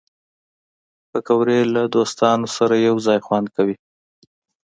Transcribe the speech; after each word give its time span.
پکورې 1.11 1.59
له 1.73 1.81
دوستانو 1.95 2.47
سره 2.57 2.75
یو 2.87 2.95
ځای 3.05 3.19
خوند 3.25 3.47
کوي 3.55 3.75